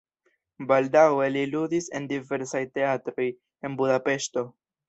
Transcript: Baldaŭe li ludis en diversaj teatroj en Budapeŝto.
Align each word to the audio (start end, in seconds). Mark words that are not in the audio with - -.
Baldaŭe 0.71 1.27
li 1.35 1.43
ludis 1.51 1.91
en 1.99 2.09
diversaj 2.13 2.65
teatroj 2.79 3.29
en 3.67 3.81
Budapeŝto. 3.83 4.49